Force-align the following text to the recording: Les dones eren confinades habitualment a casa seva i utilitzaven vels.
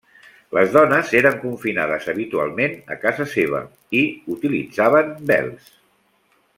Les 0.57 0.71
dones 0.75 1.11
eren 1.19 1.35
confinades 1.43 2.07
habitualment 2.15 2.73
a 2.97 2.97
casa 3.05 3.29
seva 3.35 3.61
i 4.01 4.05
utilitzaven 4.37 5.13
vels. 5.35 5.71